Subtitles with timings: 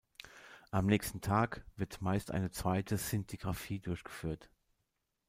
[0.71, 4.49] Am nächsten Tag wird meist eine zweite Szintigrafie durchgeführt.